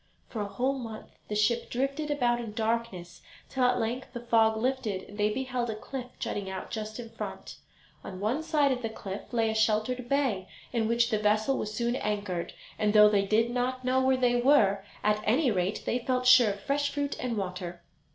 [0.29, 4.57] For a whole month the ship drifted about in darkness, till at length the fog
[4.57, 7.57] lifted and they beheld a cliff jutting out just in front.
[8.03, 11.71] On one side of the cliff lay a sheltered bay, in which the vessel was
[11.71, 15.99] soon anchored, and though they did not know where they were, at any rate they
[15.99, 17.83] felt sure of fresh fruit and water.